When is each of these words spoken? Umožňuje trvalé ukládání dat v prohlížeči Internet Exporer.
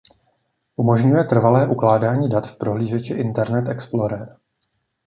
Umožňuje 0.75 1.23
trvalé 1.23 1.67
ukládání 1.67 2.29
dat 2.29 2.47
v 2.47 2.57
prohlížeči 2.57 3.13
Internet 3.13 3.69
Exporer. 3.69 4.37